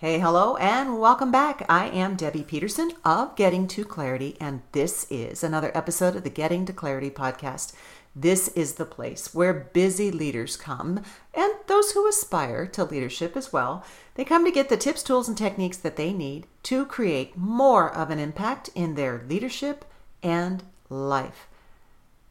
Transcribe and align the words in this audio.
Hey, 0.00 0.18
hello, 0.18 0.56
and 0.56 0.98
welcome 0.98 1.30
back. 1.30 1.62
I 1.68 1.88
am 1.88 2.16
Debbie 2.16 2.42
Peterson 2.42 2.92
of 3.04 3.36
Getting 3.36 3.66
to 3.66 3.84
Clarity, 3.84 4.34
and 4.40 4.62
this 4.72 5.06
is 5.10 5.44
another 5.44 5.70
episode 5.74 6.16
of 6.16 6.24
the 6.24 6.30
Getting 6.30 6.64
to 6.64 6.72
Clarity 6.72 7.10
podcast. 7.10 7.74
This 8.16 8.48
is 8.48 8.76
the 8.76 8.86
place 8.86 9.34
where 9.34 9.52
busy 9.52 10.10
leaders 10.10 10.56
come, 10.56 11.02
and 11.34 11.52
those 11.66 11.92
who 11.92 12.08
aspire 12.08 12.64
to 12.68 12.84
leadership 12.84 13.36
as 13.36 13.52
well. 13.52 13.84
They 14.14 14.24
come 14.24 14.46
to 14.46 14.50
get 14.50 14.70
the 14.70 14.78
tips, 14.78 15.02
tools, 15.02 15.28
and 15.28 15.36
techniques 15.36 15.76
that 15.76 15.96
they 15.96 16.14
need 16.14 16.46
to 16.62 16.86
create 16.86 17.36
more 17.36 17.94
of 17.94 18.08
an 18.08 18.18
impact 18.18 18.70
in 18.74 18.94
their 18.94 19.22
leadership 19.28 19.84
and 20.22 20.62
life, 20.88 21.46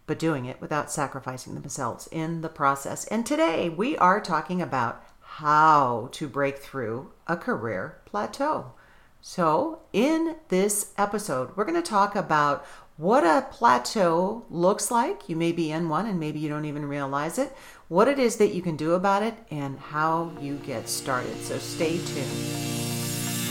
but 0.08 0.18
doing 0.18 0.46
it 0.46 0.60
without 0.60 0.90
sacrificing 0.90 1.54
themselves 1.54 2.10
in 2.12 2.42
the 2.42 2.50
process. 2.50 3.06
And 3.06 3.28
today 3.28 3.70
we 3.70 3.96
are 4.00 4.20
talking 4.20 4.60
about 4.60 5.04
how 5.34 6.10
to 6.12 6.28
break 6.28 6.58
through 6.58 7.12
a 7.28 7.38
career 7.38 8.02
plateau. 8.06 8.74
So, 9.22 9.82
in 9.94 10.38
this 10.50 10.92
episode, 10.98 11.56
we're 11.56 11.66
going 11.66 11.82
to 11.82 11.88
talk 11.88 12.16
about 12.16 12.66
what 12.98 13.24
a 13.24 13.48
plateau 13.52 14.46
looks 14.50 14.90
like. 14.90 15.30
You 15.30 15.36
may 15.36 15.52
be 15.52 15.72
in 15.72 15.88
one 15.88 16.08
and 16.08 16.20
maybe 16.20 16.40
you 16.40 16.50
don't 16.50 16.66
even 16.66 16.86
realize 16.86 17.38
it, 17.38 17.56
what 17.88 18.08
it 18.08 18.18
is 18.18 18.38
that 18.38 18.54
you 18.54 18.62
can 18.62 18.76
do 18.76 18.94
about 18.94 19.24
it, 19.24 19.36
and 19.52 19.80
how 19.80 20.32
you 20.42 20.56
get 20.58 20.90
started. 20.90 21.38
So, 21.42 21.58
stay 21.58 22.00
tuned. 22.00 22.79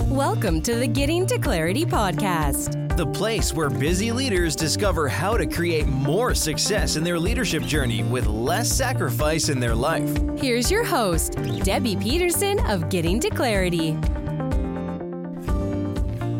Welcome 0.08 0.62
to 0.62 0.74
the 0.74 0.86
Getting 0.86 1.26
to 1.26 1.38
Clarity 1.38 1.84
podcast 1.84 2.96
the 2.96 3.06
place 3.06 3.52
where 3.52 3.68
busy 3.68 4.10
leaders 4.10 4.56
discover 4.56 5.06
how 5.06 5.36
to 5.36 5.46
create 5.46 5.86
more 5.86 6.34
success 6.34 6.96
in 6.96 7.04
their 7.04 7.18
leadership 7.18 7.62
journey 7.62 8.02
with 8.02 8.26
less 8.26 8.72
sacrifice 8.72 9.50
in 9.50 9.60
their 9.60 9.74
life. 9.74 10.10
Here's 10.38 10.70
your 10.70 10.82
host, 10.82 11.34
Debbie 11.62 11.94
Peterson 11.94 12.58
of 12.66 12.88
Getting 12.88 13.20
to 13.20 13.28
Clarity. 13.28 13.98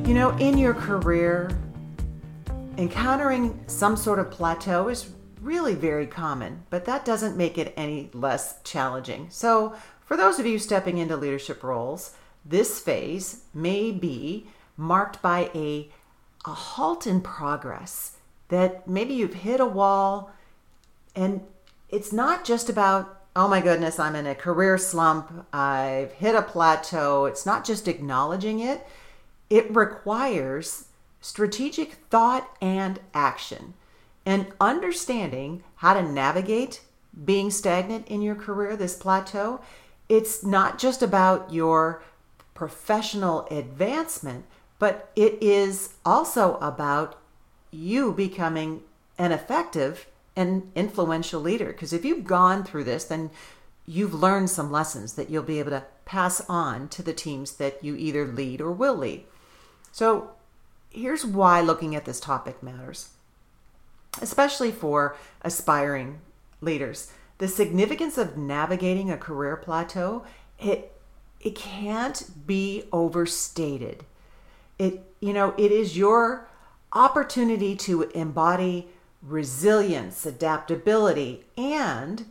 You 0.09 0.15
know, 0.15 0.35
in 0.41 0.57
your 0.57 0.73
career, 0.73 1.51
encountering 2.79 3.63
some 3.67 3.97
sort 3.97 4.19
of 4.19 4.31
plateau 4.31 4.89
is 4.89 5.11
really 5.43 5.75
very 5.75 6.07
common, 6.07 6.65
but 6.71 6.87
that 6.87 7.05
doesn't 7.05 7.37
make 7.37 7.59
it 7.59 7.75
any 7.77 8.09
less 8.15 8.63
challenging. 8.63 9.27
So, 9.29 9.77
for 10.01 10.17
those 10.17 10.39
of 10.39 10.47
you 10.47 10.59
stepping 10.59 10.97
into 10.97 11.17
leadership 11.19 11.63
roles, 11.63 12.15
this 12.49 12.81
phase 12.81 13.43
may 13.53 13.91
be 13.91 14.47
marked 14.77 15.21
by 15.23 15.51
a 15.55 15.91
a 16.45 16.51
halt 16.51 17.07
in 17.07 17.21
progress 17.21 18.17
that 18.49 18.89
maybe 18.89 19.13
you've 19.13 19.35
hit 19.35 19.61
a 19.61 19.67
wall 19.67 20.31
and 21.15 21.43
it's 21.89 22.13
not 22.13 22.45
just 22.45 22.71
about 22.71 23.21
oh 23.37 23.49
my 23.49 23.61
goodness 23.61 23.99
i'm 23.99 24.15
in 24.15 24.27
a 24.27 24.35
career 24.35 24.79
slump 24.79 25.47
i've 25.53 26.13
hit 26.13 26.35
a 26.35 26.43
plateau. 26.43 27.27
It's 27.27 27.45
not 27.45 27.65
just 27.65 27.89
acknowledging 27.89 28.61
it. 28.61 28.87
It 29.51 29.75
requires 29.75 30.87
strategic 31.21 31.95
thought 32.11 32.49
and 32.61 33.01
action 33.13 33.75
and 34.25 34.47
understanding 34.61 35.65
how 35.77 35.95
to 35.95 36.03
navigate 36.03 36.83
being 37.25 37.51
stagnant 37.51 38.07
in 38.09 38.23
your 38.23 38.35
career 38.35 38.77
this 38.77 38.95
plateau. 38.95 39.61
It's 40.09 40.45
not 40.45 40.79
just 40.79 41.03
about 41.03 41.53
your 41.53 42.03
professional 42.59 43.47
advancement 43.51 44.45
but 44.79 45.11
it 45.17 45.39
is 45.43 45.95
also 46.05 46.57
about 46.57 47.17
you 47.71 48.13
becoming 48.13 48.83
an 49.19 49.33
effective 49.33 50.07
and 50.37 50.71
influential 50.75 51.41
leader. 51.41 51.67
Because 51.67 51.93
if 51.93 52.05
you've 52.05 52.25
gone 52.25 52.65
through 52.65 52.85
this, 52.85 53.05
then 53.05 53.31
you've 53.87 54.15
learned 54.15 54.51
some 54.51 54.71
lessons 54.71 55.15
that 55.15 55.31
you'll 55.31 55.43
be 55.43 55.59
able 55.59 55.71
to 55.71 55.85
pass 56.05 56.41
on 56.49 56.89
to 56.89 57.03
the 57.03 57.13
teams 57.13 57.57
that 57.57 57.83
you 57.83 57.97
either 57.97 58.27
lead 58.27 58.61
or 58.61 58.71
will 58.71 58.97
lead. 58.97 59.25
So 59.91 60.31
here's 60.91 61.27
why 61.27 61.61
looking 61.61 61.97
at 61.97 62.05
this 62.05 62.21
topic 62.21 62.63
matters, 62.63 63.11
especially 64.23 64.71
for 64.71 65.17
aspiring 65.43 66.21
leaders. 66.61 67.11
The 67.39 67.49
significance 67.49 68.17
of 68.17 68.37
navigating 68.37 69.11
a 69.11 69.17
career 69.17 69.57
plateau, 69.57 70.25
it 70.59 70.93
it 71.41 71.55
can't 71.55 72.47
be 72.47 72.85
overstated. 72.93 74.05
It, 74.79 75.03
you 75.21 75.33
know, 75.33 75.55
it 75.57 75.73
is 75.73 75.97
your 75.97 76.49
opportunity 76.93 77.77
to 77.77 78.03
embody 78.11 78.89
resilience, 79.23 80.25
adaptability, 80.25 81.45
and 81.57 82.27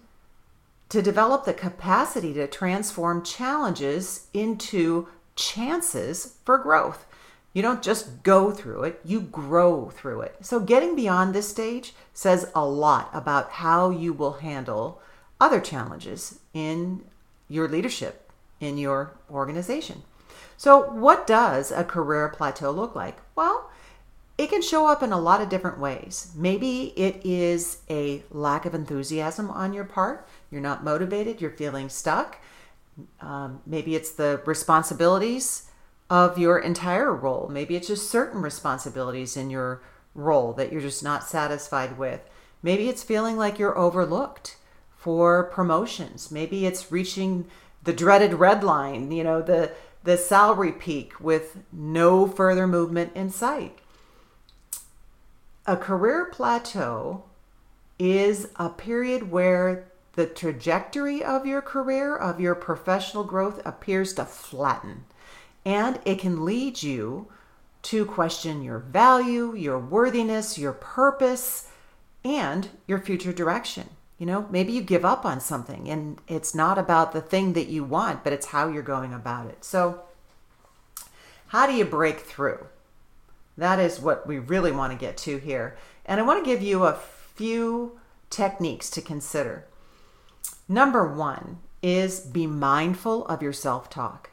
to 0.89 1.01
develop 1.01 1.45
the 1.45 1.53
capacity 1.53 2.33
to 2.33 2.47
transform 2.47 3.23
challenges 3.23 4.27
into 4.33 5.07
chances 5.35 6.37
for 6.45 6.57
growth. 6.57 7.05
You 7.53 7.61
don't 7.61 7.83
just 7.83 8.23
go 8.23 8.51
through 8.51 8.83
it, 8.83 9.01
you 9.03 9.19
grow 9.21 9.89
through 9.89 10.21
it. 10.21 10.35
So, 10.41 10.59
getting 10.59 10.95
beyond 10.95 11.33
this 11.33 11.49
stage 11.49 11.93
says 12.13 12.51
a 12.53 12.65
lot 12.65 13.09
about 13.13 13.53
how 13.53 13.89
you 13.89 14.13
will 14.13 14.33
handle 14.33 15.01
other 15.41 15.59
challenges 15.59 16.39
in 16.53 17.03
your 17.49 17.67
leadership, 17.67 18.26
in 18.59 18.77
your 18.77 19.11
organization. 19.29 20.03
So, 20.57 20.89
what 20.89 21.27
does 21.27 21.71
a 21.71 21.83
career 21.83 22.29
plateau 22.29 22.71
look 22.71 22.95
like? 22.95 23.17
Well, 23.35 23.69
it 24.37 24.49
can 24.49 24.61
show 24.61 24.87
up 24.87 25.01
in 25.01 25.11
a 25.11 25.19
lot 25.19 25.41
of 25.41 25.49
different 25.49 25.79
ways. 25.79 26.31
Maybe 26.35 26.93
it 26.95 27.21
is 27.23 27.79
a 27.89 28.23
lack 28.29 28.65
of 28.65 28.75
enthusiasm 28.75 29.49
on 29.49 29.73
your 29.73 29.83
part. 29.83 30.27
You're 30.51 30.61
not 30.61 30.83
motivated, 30.83 31.41
you're 31.41 31.51
feeling 31.51 31.89
stuck. 31.89 32.37
Um, 33.19 33.61
maybe 33.65 33.95
it's 33.95 34.11
the 34.11 34.41
responsibilities 34.45 35.69
of 36.09 36.37
your 36.37 36.59
entire 36.59 37.13
role. 37.13 37.49
Maybe 37.51 37.75
it's 37.75 37.87
just 37.87 38.09
certain 38.09 38.41
responsibilities 38.41 39.37
in 39.37 39.49
your 39.49 39.81
role 40.15 40.53
that 40.53 40.71
you're 40.71 40.81
just 40.81 41.03
not 41.03 41.27
satisfied 41.27 41.97
with. 41.97 42.21
Maybe 42.63 42.89
it's 42.89 43.03
feeling 43.03 43.37
like 43.37 43.59
you're 43.59 43.77
overlooked 43.77 44.56
for 45.07 45.45
promotions. 45.45 46.31
Maybe 46.31 46.65
it's 46.65 46.91
reaching 46.91 47.45
the 47.81 47.93
dreaded 47.93 48.33
red 48.33 48.61
line, 48.61 49.09
you 49.09 49.23
know, 49.23 49.41
the 49.41 49.71
the 50.03 50.17
salary 50.17 50.73
peak 50.73 51.17
with 51.21 51.59
no 51.71 52.27
further 52.27 52.67
movement 52.67 53.13
in 53.15 53.29
sight. 53.29 53.79
A 55.65 55.77
career 55.77 56.25
plateau 56.25 57.23
is 57.97 58.49
a 58.57 58.67
period 58.67 59.31
where 59.31 59.87
the 60.15 60.25
trajectory 60.25 61.23
of 61.23 61.45
your 61.45 61.61
career, 61.61 62.13
of 62.13 62.41
your 62.41 62.55
professional 62.55 63.23
growth, 63.23 63.61
appears 63.65 64.11
to 64.15 64.25
flatten. 64.25 65.05
And 65.63 66.01
it 66.03 66.19
can 66.19 66.43
lead 66.43 66.83
you 66.83 67.29
to 67.83 68.05
question 68.05 68.61
your 68.61 68.79
value, 68.79 69.55
your 69.55 69.79
worthiness, 69.79 70.57
your 70.57 70.73
purpose, 70.73 71.69
and 72.25 72.67
your 72.87 72.99
future 72.99 73.31
direction. 73.31 73.87
You 74.17 74.25
know, 74.25 74.47
maybe 74.49 74.73
you 74.73 74.81
give 74.81 75.05
up 75.05 75.25
on 75.25 75.39
something 75.39 75.89
and 75.89 76.19
it's 76.27 76.55
not 76.55 76.77
about 76.77 77.13
the 77.13 77.21
thing 77.21 77.53
that 77.53 77.67
you 77.67 77.83
want, 77.83 78.23
but 78.23 78.33
it's 78.33 78.47
how 78.47 78.67
you're 78.67 78.81
going 78.81 79.13
about 79.13 79.47
it. 79.47 79.63
So, 79.63 80.01
how 81.47 81.67
do 81.67 81.73
you 81.73 81.85
break 81.85 82.21
through? 82.21 82.65
That 83.57 83.79
is 83.79 83.99
what 83.99 84.27
we 84.27 84.37
really 84.37 84.71
want 84.71 84.91
to 84.91 84.97
get 84.97 85.17
to 85.17 85.37
here. 85.37 85.77
And 86.05 86.19
I 86.19 86.23
want 86.23 86.43
to 86.43 86.49
give 86.49 86.61
you 86.61 86.83
a 86.83 86.99
few 87.35 87.99
techniques 88.29 88.89
to 88.91 89.01
consider. 89.01 89.65
Number 90.67 91.07
one 91.07 91.59
is 91.81 92.19
be 92.19 92.47
mindful 92.47 93.25
of 93.27 93.41
your 93.41 93.53
self 93.53 93.89
talk 93.89 94.31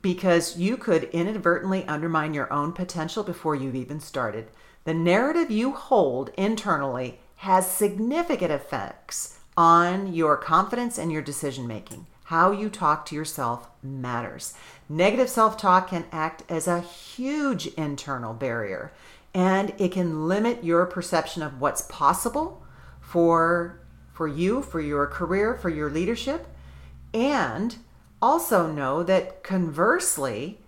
because 0.00 0.56
you 0.56 0.76
could 0.76 1.04
inadvertently 1.04 1.84
undermine 1.84 2.34
your 2.34 2.52
own 2.52 2.72
potential 2.72 3.22
before 3.22 3.54
you've 3.54 3.74
even 3.74 4.00
started. 4.00 4.48
The 4.84 4.94
narrative 4.94 5.50
you 5.50 5.72
hold 5.72 6.30
internally 6.36 7.20
has 7.40 7.70
significant 7.70 8.52
effects 8.52 9.38
on 9.56 10.12
your 10.12 10.36
confidence 10.36 10.98
and 10.98 11.10
your 11.10 11.22
decision 11.22 11.66
making. 11.66 12.06
How 12.24 12.50
you 12.50 12.68
talk 12.68 13.06
to 13.06 13.14
yourself 13.14 13.66
matters. 13.82 14.52
Negative 14.90 15.28
self 15.28 15.56
talk 15.56 15.88
can 15.88 16.04
act 16.12 16.42
as 16.50 16.68
a 16.68 16.82
huge 16.82 17.68
internal 17.68 18.34
barrier 18.34 18.92
and 19.32 19.72
it 19.78 19.92
can 19.92 20.28
limit 20.28 20.64
your 20.64 20.84
perception 20.84 21.42
of 21.42 21.62
what's 21.62 21.80
possible 21.82 22.62
for, 23.00 23.80
for 24.12 24.28
you, 24.28 24.60
for 24.60 24.82
your 24.82 25.06
career, 25.06 25.54
for 25.54 25.70
your 25.70 25.88
leadership. 25.88 26.46
And 27.14 27.78
also 28.20 28.70
know 28.70 29.02
that 29.04 29.42
conversely, 29.42 30.58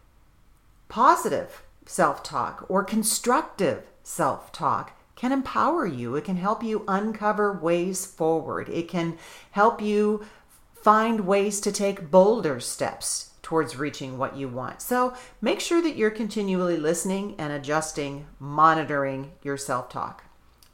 positive 0.88 1.64
self 1.84 2.22
talk 2.22 2.64
or 2.70 2.82
constructive 2.82 3.90
self 4.02 4.52
talk 4.52 4.96
can 5.22 5.30
empower 5.30 5.86
you. 5.86 6.16
It 6.16 6.24
can 6.24 6.36
help 6.36 6.64
you 6.64 6.84
uncover 6.88 7.52
ways 7.52 8.04
forward. 8.04 8.68
It 8.68 8.88
can 8.88 9.16
help 9.52 9.80
you 9.80 10.26
find 10.74 11.20
ways 11.20 11.60
to 11.60 11.70
take 11.70 12.10
bolder 12.10 12.58
steps 12.58 13.30
towards 13.40 13.76
reaching 13.76 14.18
what 14.18 14.36
you 14.36 14.48
want. 14.48 14.82
So 14.82 15.14
make 15.40 15.60
sure 15.60 15.80
that 15.80 15.94
you're 15.94 16.10
continually 16.10 16.76
listening 16.76 17.36
and 17.38 17.52
adjusting, 17.52 18.26
monitoring 18.40 19.30
your 19.44 19.56
self 19.56 19.88
talk. 19.88 20.24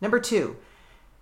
Number 0.01 0.19
two, 0.19 0.57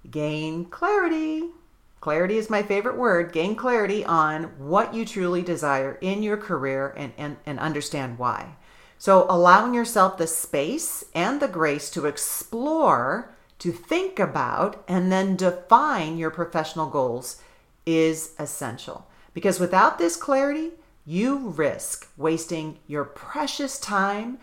gain 0.08 0.66
clarity. 0.66 1.50
clarity 1.98 2.36
is 2.36 2.48
my 2.48 2.62
favorite 2.62 2.96
word, 2.96 3.32
gain 3.32 3.56
clarity 3.56 4.04
on 4.04 4.44
what 4.56 4.94
you 4.94 5.04
truly 5.04 5.42
desire 5.42 5.98
in 6.00 6.22
your 6.22 6.36
career 6.36 6.94
and, 6.96 7.12
and, 7.18 7.38
and 7.44 7.58
understand 7.58 8.20
why. 8.20 8.54
So, 8.98 9.26
allowing 9.28 9.74
yourself 9.74 10.16
the 10.16 10.26
space 10.26 11.04
and 11.14 11.40
the 11.40 11.48
grace 11.48 11.90
to 11.90 12.06
explore, 12.06 13.34
to 13.58 13.70
think 13.70 14.18
about, 14.18 14.82
and 14.88 15.12
then 15.12 15.36
define 15.36 16.16
your 16.16 16.30
professional 16.30 16.86
goals 16.86 17.40
is 17.84 18.34
essential. 18.38 19.06
Because 19.34 19.60
without 19.60 19.98
this 19.98 20.16
clarity, 20.16 20.72
you 21.04 21.50
risk 21.50 22.08
wasting 22.16 22.78
your 22.86 23.04
precious 23.04 23.78
time 23.78 24.38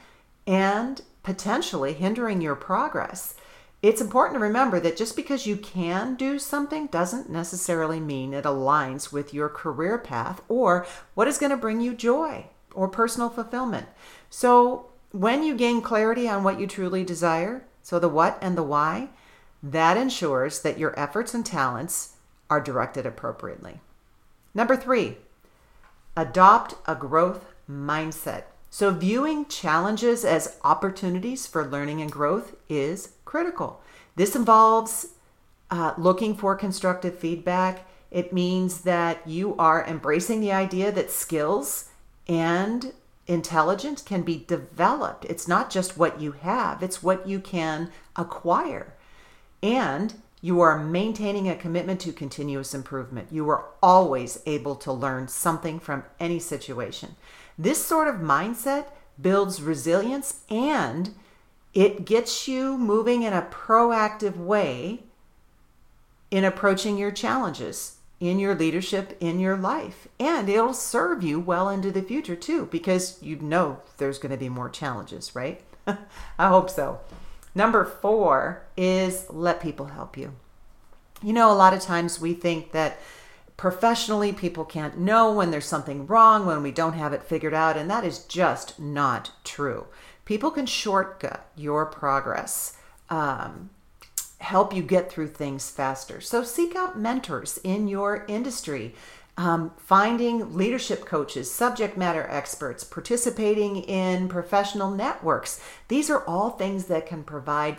and 0.45 1.01
potentially 1.23 1.94
hindering 1.94 2.39
your 2.39 2.55
progress. 2.55 3.35
It's 3.81 4.01
important 4.01 4.39
to 4.39 4.44
remember 4.44 4.79
that 4.79 4.95
just 4.95 5.15
because 5.15 5.47
you 5.47 5.57
can 5.57 6.15
do 6.15 6.39
something 6.39 6.88
doesn't 6.88 7.29
necessarily 7.29 8.00
mean 8.00 8.33
it 8.33 8.45
aligns 8.45 9.11
with 9.11 9.33
your 9.33 9.50
career 9.50 9.97
path 9.97 10.41
or 10.47 10.85
what 11.15 11.27
is 11.27 11.38
going 11.38 11.50
to 11.50 11.57
bring 11.57 11.81
you 11.81 11.94
joy 11.94 12.45
or 12.74 12.88
personal 12.88 13.30
fulfillment. 13.30 13.88
So, 14.30 14.88
when 15.12 15.44
you 15.44 15.56
gain 15.56 15.81
clarity 15.81 16.28
on 16.28 16.44
what 16.44 16.60
you 16.60 16.66
truly 16.66 17.04
desire, 17.04 17.66
so 17.84 18.00
the 18.00 18.10
what 18.10 18.38
and 18.42 18.58
the 18.58 18.64
why, 18.64 19.10
that 19.62 19.96
ensures 19.96 20.62
that 20.62 20.80
your 20.80 20.98
efforts 21.00 21.34
and 21.34 21.46
talents 21.46 22.14
are 22.50 22.60
directed 22.60 23.06
appropriately. 23.06 23.80
Number 24.54 24.75
three, 24.75 25.18
adopt 26.18 26.75
a 26.88 26.96
growth 26.96 27.46
mindset. 27.70 28.44
So, 28.70 28.90
viewing 28.90 29.46
challenges 29.46 30.25
as 30.25 30.58
opportunities 30.64 31.46
for 31.46 31.66
learning 31.66 32.02
and 32.02 32.12
growth 32.12 32.56
is 32.68 33.14
critical. 33.24 33.81
This 34.16 34.36
involves 34.36 35.14
uh, 35.70 35.94
looking 35.98 36.36
for 36.36 36.56
constructive 36.56 37.18
feedback. 37.18 37.88
It 38.12 38.34
means 38.34 38.81
that 38.81 39.28
you 39.28 39.56
are 39.58 39.86
embracing 39.86 40.42
the 40.42 40.52
idea 40.52 40.92
that 40.92 41.12
skills 41.12 41.90
and 42.28 42.94
intelligence 43.28 44.02
can 44.02 44.22
be 44.24 44.44
developed. 44.48 45.25
It's 45.25 45.48
not 45.48 45.70
just 45.70 45.98
what 45.98 46.20
you 46.20 46.34
have, 46.34 46.84
it's 46.84 47.04
what 47.04 47.28
you 47.28 47.40
can 47.40 47.92
acquire. 48.16 48.94
And 49.62 50.16
you 50.42 50.60
are 50.60 50.78
maintaining 50.78 51.48
a 51.48 51.56
commitment 51.56 52.02
to 52.02 52.12
continuous 52.12 52.74
improvement. 52.74 53.30
You 53.31 53.50
are 53.50 53.66
always 53.81 54.42
able 54.46 54.75
to 54.75 54.92
learn 54.92 55.30
something 55.30 55.80
from 55.80 56.04
any 56.20 56.38
situation. 56.40 57.16
This 57.58 57.84
sort 57.84 58.10
of 58.10 58.16
mindset 58.16 58.88
builds 59.22 59.62
resilience 59.62 60.42
and 60.50 61.16
it 61.74 62.04
gets 62.06 62.48
you 62.48 62.78
moving 62.78 63.24
in 63.24 63.31
a 63.31 63.44
proactive 63.44 64.36
way 64.36 65.04
in 66.30 66.44
approaching 66.44 66.98
your 66.98 67.12
challenges 67.12 67.98
in 68.24 68.40
your 68.40 68.56
leadership 68.56 69.18
in 69.20 69.40
your 69.40 69.58
life. 69.58 70.08
And 70.20 70.48
it'll 70.48 70.74
serve 70.74 71.24
you 71.24 71.40
well 71.40 71.70
into 71.70 71.92
the 71.92 72.02
future 72.02 72.38
too, 72.38 72.68
because 72.72 73.22
you 73.22 73.36
know 73.36 73.81
there's 73.98 74.18
going 74.18 74.31
to 74.31 74.38
be 74.38 74.50
more 74.50 74.70
challenges, 74.70 75.36
right? 75.36 75.62
I 75.88 76.48
hope 76.48 76.70
so. 76.70 77.02
Number 77.54 77.84
four 77.84 78.64
is 78.78 79.25
let 79.30 79.62
people 79.62 79.88
help 79.88 80.18
you. 80.18 80.34
You 81.22 81.34
know, 81.34 81.52
a 81.52 81.54
lot 81.54 81.74
of 81.74 81.81
times 81.81 82.20
we 82.20 82.34
think 82.34 82.72
that 82.72 82.98
professionally 83.58 84.31
people 84.31 84.66
can't 84.66 84.98
know 84.98 85.31
when 85.31 85.52
there's 85.52 85.66
something 85.66 86.08
wrong, 86.08 86.46
when 86.46 86.64
we 86.64 86.72
don't 86.72 86.94
have 86.94 87.14
it 87.14 87.24
figured 87.24 87.54
out, 87.54 87.78
and 87.78 87.90
that 87.90 88.04
is 88.04 88.25
just 88.25 88.80
not 88.80 89.31
true. 89.44 89.88
People 90.25 90.50
can 90.50 90.66
shortcut 90.66 91.46
your 91.56 91.86
progress. 91.86 92.78
Um, 93.10 93.70
help 94.44 94.75
you 94.75 94.84
get 94.84 95.10
through 95.10 95.30
things 95.30 95.69
faster. 95.69 96.19
So 96.19 96.44
seek 96.44 96.75
out 96.75 97.00
mentors 97.00 97.57
in 97.63 97.88
your 97.88 98.25
industry. 98.28 98.94
Um, 99.36 99.72
finding 99.78 100.56
leadership 100.56 101.06
coaches, 101.06 101.50
subject 101.50 101.98
matter 101.98 102.28
experts, 102.30 102.84
participating 102.84 103.78
in 103.78 104.30
professional 104.30 104.92
networks. 104.92 105.60
These 105.88 106.12
are 106.12 106.24
all 106.25 106.51
things 106.51 106.86
that 106.86 107.07
can 107.07 107.24
provide 107.24 107.78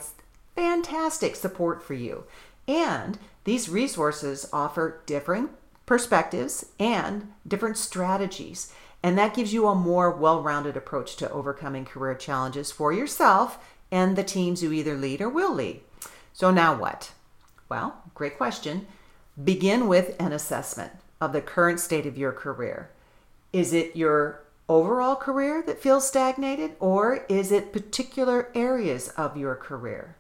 fantastic 0.57 1.37
support 1.37 1.81
for 1.81 1.95
you. 1.95 2.25
And 2.67 3.19
these 3.45 3.69
resources 3.69 4.49
offer 4.53 5.03
differing 5.07 5.51
perspectives 5.87 6.67
and 6.81 7.33
different 7.47 7.77
strategies. 7.77 8.73
And 9.03 9.17
that 9.19 9.35
gives 9.35 9.53
you 9.53 9.69
a 9.69 9.75
more 9.75 10.11
well 10.11 10.43
rounded 10.43 10.77
approach 10.77 11.17
to 11.17 11.31
overcoming 11.31 11.85
career 11.85 12.15
challenges 12.15 12.73
for 12.73 12.93
yourself 12.93 13.59
and 13.93 14.17
the 14.17 14.25
teams 14.25 14.63
you 14.63 14.73
either 14.73 14.97
lead 14.97 15.21
or 15.21 15.29
will 15.29 15.55
lead. 15.55 15.83
So 16.35 16.51
now 16.51 16.75
what? 16.75 17.13
Well, 17.69 18.03
great 18.13 18.37
question. 18.37 18.87
Begin 19.43 19.87
with 19.87 20.17
an 20.21 20.33
assessment 20.33 20.93
of 21.21 21.33
the 21.33 21.41
current 21.41 21.79
state 21.79 22.07
of 22.07 22.19
your 22.19 22.33
career. 22.33 22.91
Is 23.53 23.73
it 23.73 23.95
your 23.95 24.43
overall 24.69 25.15
career 25.15 25.63
that 25.67 25.81
feels 25.81 26.07
stagnated, 26.07 26.73
or 26.81 27.25
is 27.29 27.53
it 27.53 27.73
particular 27.73 28.51
areas 28.55 29.09
of 29.11 29.37
your 29.37 29.55
career? 29.55 30.17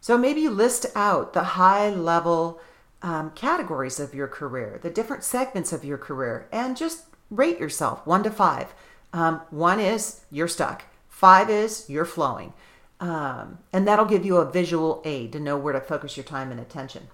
So 0.00 0.16
maybe 0.16 0.48
list 0.48 0.86
out 0.94 1.34
the 1.34 1.42
high 1.42 1.90
level 1.90 2.60
um, 3.02 3.32
categories 3.32 4.00
of 4.00 4.14
your 4.14 4.26
career, 4.26 4.78
the 4.82 4.90
different 4.90 5.22
segments 5.22 5.72
of 5.72 5.84
your 5.84 5.98
career, 5.98 6.48
and 6.50 6.78
just 6.78 7.04
rate 7.30 7.60
yourself 7.60 8.06
one 8.06 8.22
to 8.22 8.30
five. 8.30 8.72
Um, 9.12 9.42
one 9.50 9.80
is 9.80 10.22
you're 10.30 10.48
stuck, 10.48 10.84
five 11.08 11.50
is 11.50 11.90
you're 11.90 12.06
flowing. 12.06 12.54
Um, 13.00 13.58
and 13.72 13.86
that'll 13.86 14.04
give 14.04 14.24
you 14.24 14.38
a 14.38 14.50
visual 14.50 15.02
aid 15.04 15.32
to 15.32 15.40
know 15.40 15.56
where 15.56 15.72
to 15.72 15.80
focus 15.80 16.16
your 16.16 16.24
time 16.24 16.50
and 16.50 16.60
attention. 16.60 17.08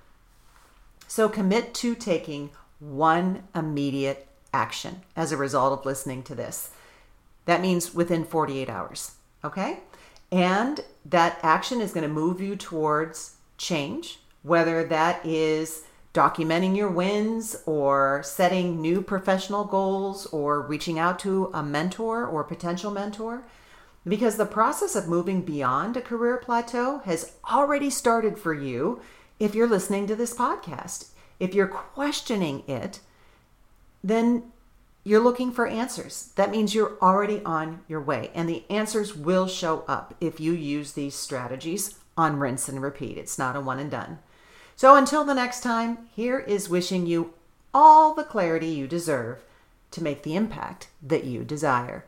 So 1.07 1.29
commit 1.29 1.75
to 1.75 1.95
taking 1.95 2.51
one 2.81 3.45
immediate 3.55 4.27
action 4.53 5.03
as 5.15 5.33
a 5.33 5.37
result 5.37 5.79
of 5.79 5.85
listening 5.85 6.23
to 6.25 6.35
this. 6.35 6.71
That 7.45 7.61
means 7.61 7.95
within 7.95 8.25
48 8.25 8.71
hours, 8.71 9.13
okay? 9.45 9.81
And 10.33 10.81
that 11.05 11.39
action 11.43 11.81
is 11.81 11.93
going 11.93 12.07
to 12.07 12.13
move 12.13 12.41
you 12.41 12.57
towards 12.57 13.37
change, 13.59 14.21
whether 14.43 14.85
that 14.85 15.25
is 15.25 15.85
documenting 16.15 16.77
your 16.77 16.89
wins 16.89 17.57
or 17.67 18.23
setting 18.25 18.81
new 18.81 19.03
professional 19.03 19.65
goals 19.65 20.27
or 20.27 20.61
reaching 20.61 20.99
out 20.99 21.19
to 21.19 21.51
a 21.53 21.63
mentor 21.63 22.25
or 22.25 22.45
potential 22.45 22.91
mentor 22.91 23.43
because 24.07 24.37
the 24.37 24.47
process 24.47 24.95
of 24.95 25.09
moving 25.09 25.43
beyond 25.43 25.97
a 25.97 26.03
career 26.03 26.37
plateau 26.37 26.99
has 27.05 27.33
already 27.51 27.91
started 27.91 28.39
for 28.39 28.53
you 28.53 29.01
if 29.41 29.55
you're 29.55 29.69
listening 29.69 30.07
to 30.07 30.17
this 30.17 30.35
podcast. 30.35 31.09
If 31.41 31.55
you're 31.55 31.67
questioning 31.67 32.63
it, 32.69 33.01
then 34.03 34.53
you're 35.03 35.21
looking 35.21 35.53
for 35.53 35.67
answers. 35.67 36.31
That 36.37 36.51
means 36.51 36.75
you're 36.75 36.97
already 37.03 37.43
on 37.45 37.81
your 37.89 38.01
way, 38.01 38.31
and 38.35 38.49
the 38.49 38.65
answers 38.71 39.15
will 39.15 39.47
show 39.47 39.85
up 39.87 40.15
if 40.21 40.41
you 40.41 40.53
use 40.53 40.93
these 40.93 41.15
strategies 41.15 41.99
on 42.17 42.39
rinse 42.39 42.69
and 42.69 42.81
repeat. 42.81 43.19
It's 43.19 43.39
not 43.39 43.57
a 43.57 43.61
one 43.61 43.79
and 43.79 43.91
done. 43.91 44.19
So 44.77 44.97
until 44.97 45.25
the 45.25 45.35
next 45.35 45.63
time, 45.63 46.09
here 46.15 46.39
is 46.39 46.69
wishing 46.69 47.07
you 47.07 47.35
all 47.73 48.15
the 48.15 48.25
clarity 48.25 48.69
you 48.69 48.87
deserve 48.87 49.43
to 49.91 50.03
make 50.03 50.23
the 50.23 50.37
impact 50.37 50.89
that 51.03 51.25
you 51.25 51.45
desire. 51.45 52.05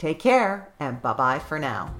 Take 0.00 0.18
care 0.18 0.72
and 0.80 1.00
bye 1.02 1.12
bye 1.12 1.38
for 1.38 1.58
now. 1.58 1.94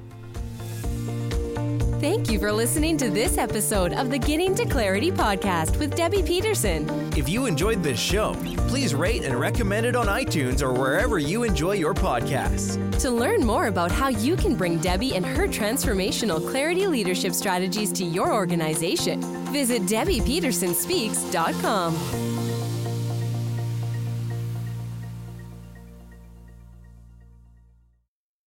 Thank 2.00 2.30
you 2.30 2.38
for 2.38 2.50
listening 2.50 2.96
to 2.96 3.10
this 3.10 3.36
episode 3.36 3.92
of 3.92 4.08
the 4.08 4.16
Getting 4.16 4.54
to 4.54 4.64
Clarity 4.64 5.12
podcast 5.12 5.78
with 5.78 5.94
Debbie 5.94 6.22
Peterson. 6.22 6.88
If 7.14 7.28
you 7.28 7.44
enjoyed 7.44 7.82
this 7.82 8.00
show, 8.00 8.32
please 8.68 8.94
rate 8.94 9.24
and 9.24 9.38
recommend 9.38 9.84
it 9.84 9.94
on 9.94 10.06
iTunes 10.06 10.62
or 10.62 10.72
wherever 10.72 11.18
you 11.18 11.42
enjoy 11.42 11.72
your 11.72 11.92
podcasts. 11.92 12.78
To 13.00 13.10
learn 13.10 13.44
more 13.44 13.66
about 13.66 13.90
how 13.90 14.08
you 14.08 14.34
can 14.34 14.56
bring 14.56 14.78
Debbie 14.78 15.14
and 15.14 15.26
her 15.26 15.46
transformational 15.46 16.40
clarity 16.50 16.86
leadership 16.86 17.34
strategies 17.34 17.92
to 17.92 18.02
your 18.02 18.32
organization, 18.32 19.20
visit 19.52 19.82
DebbiePetersonSpeaks.com. 19.82 22.39